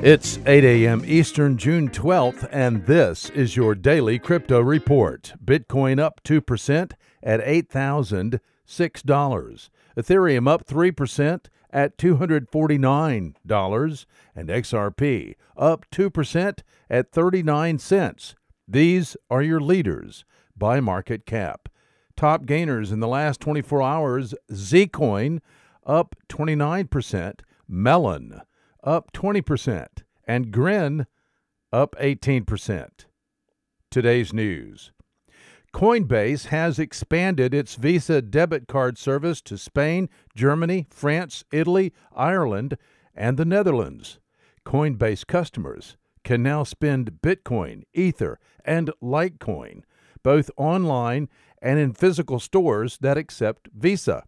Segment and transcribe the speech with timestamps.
[0.00, 1.02] It's 8 a.m.
[1.04, 5.32] Eastern, June 12th, and this is your daily crypto report.
[5.44, 9.70] Bitcoin up 2% at $8,006.
[9.96, 14.06] Ethereum up 3% at $249.
[14.36, 16.58] And XRP up 2%
[16.88, 18.36] at 39 cents.
[18.68, 20.24] These are your leaders
[20.56, 21.68] by market cap.
[22.16, 25.40] Top gainers in the last 24 hours Zcoin
[25.84, 28.42] up 29%, Melon
[28.82, 29.86] up 20%,
[30.26, 31.06] and Grin
[31.72, 32.88] up 18%.
[33.90, 34.92] Today's news.
[35.74, 42.76] Coinbase has expanded its Visa debit card service to Spain, Germany, France, Italy, Ireland,
[43.14, 44.18] and the Netherlands.
[44.64, 49.82] Coinbase customers can now spend Bitcoin, Ether, and Litecoin,
[50.22, 51.28] both online
[51.60, 54.24] and in physical stores that accept Visa.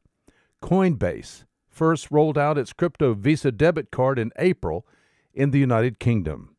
[0.62, 4.86] Coinbase first rolled out its crypto Visa debit card in April
[5.32, 6.56] in the United Kingdom.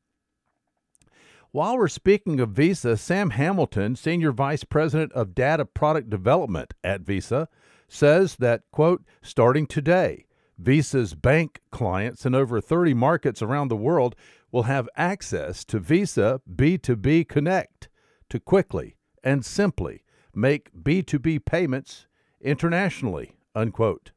[1.52, 7.02] While we're speaking of Visa, Sam Hamilton, Senior Vice President of Data Product Development at
[7.02, 7.50] Visa,
[7.90, 10.26] says that, quote, starting today,
[10.58, 14.16] Visa's bank clients in over 30 markets around the world
[14.52, 17.90] will have access to Visa B2B Connect
[18.30, 20.04] to quickly and simply
[20.34, 22.08] make B2B payments
[22.40, 24.12] internationally, unquote.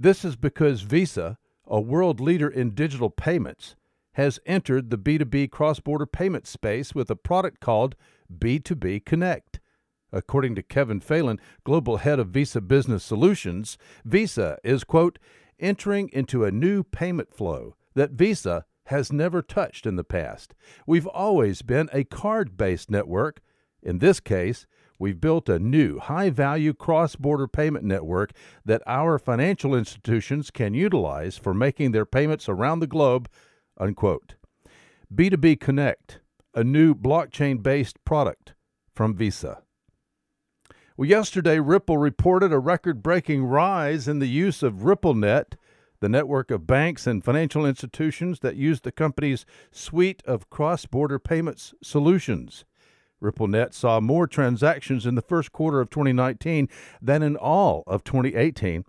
[0.00, 3.74] This is because Visa, a world leader in digital payments,
[4.12, 7.96] has entered the B2B cross border payment space with a product called
[8.32, 9.58] B2B Connect.
[10.12, 15.18] According to Kevin Phelan, global head of Visa Business Solutions, Visa is, quote,
[15.58, 20.54] entering into a new payment flow that Visa has never touched in the past.
[20.86, 23.40] We've always been a card based network.
[23.82, 24.66] In this case,
[24.98, 28.32] we've built a new high value cross border payment network
[28.64, 33.28] that our financial institutions can utilize for making their payments around the globe.
[33.78, 34.34] Unquote.
[35.14, 36.20] B2B Connect,
[36.54, 38.54] a new blockchain based product
[38.94, 39.62] from Visa.
[40.98, 45.54] Well, yesterday, Ripple reported a record breaking rise in the use of RippleNet,
[46.00, 51.20] the network of banks and financial institutions that use the company's suite of cross border
[51.20, 52.64] payments solutions.
[53.22, 56.68] RippleNet saw more transactions in the first quarter of 2019
[57.02, 58.84] than in all of 2018.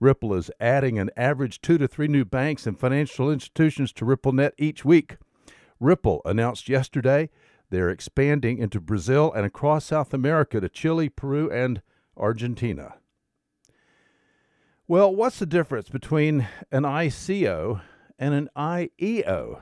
[0.00, 4.52] Ripple is adding an average two to three new banks and financial institutions to RippleNet
[4.58, 5.16] each week.
[5.78, 7.28] Ripple announced yesterday
[7.70, 11.82] they're expanding into Brazil and across South America to Chile, Peru, and
[12.16, 12.94] Argentina.
[14.88, 17.80] Well, what's the difference between an ICO
[18.18, 19.60] and an IEO?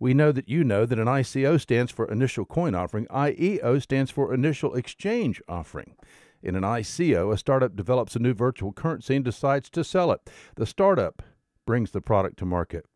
[0.00, 4.10] We know that you know that an ICO stands for initial coin offering, IEO stands
[4.10, 5.96] for initial exchange offering.
[6.42, 10.20] In an ICO, a startup develops a new virtual currency and decides to sell it.
[10.54, 11.22] The startup
[11.66, 12.86] brings the product to market.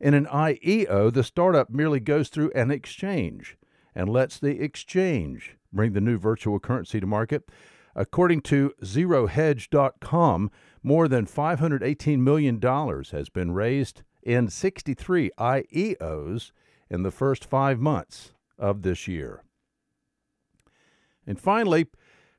[0.00, 3.56] In an IEO, the startup merely goes through an exchange
[3.94, 7.48] and lets the exchange bring the new virtual currency to market.
[7.94, 10.50] According to ZeroHedge.com,
[10.82, 16.52] more than $518 million has been raised in 63 IEOs
[16.90, 19.42] in the first five months of this year.
[21.26, 21.86] And finally,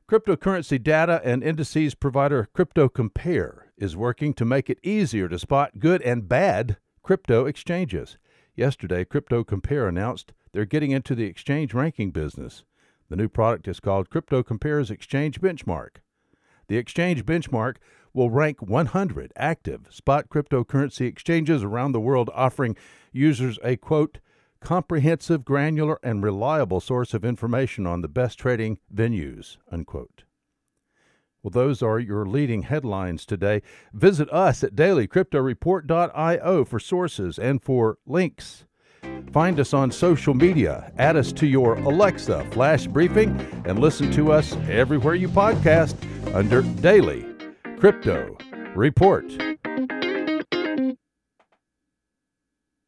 [0.10, 5.80] cryptocurrency data and indices provider Crypto Compare is working to make it easier to spot
[5.80, 8.18] good and bad crypto exchanges.
[8.56, 12.64] Yesterday, Crypto Compare announced they're getting into the exchange ranking business.
[13.10, 15.98] The new product is called Crypto Compare's Exchange Benchmark.
[16.68, 17.78] The exchange benchmark
[18.14, 22.76] will rank 100 active spot cryptocurrency exchanges around the world, offering
[23.12, 24.20] users a quote,
[24.60, 30.24] comprehensive, granular, and reliable source of information on the best trading venues, unquote.
[31.42, 33.62] Well, those are your leading headlines today.
[33.92, 38.64] Visit us at dailycryptoreport.io for sources and for links.
[39.34, 44.32] Find us on social media, add us to your Alexa flash briefing, and listen to
[44.32, 45.96] us everywhere you podcast
[46.34, 47.33] under Daily
[47.84, 48.38] Crypto
[48.78, 49.53] Report.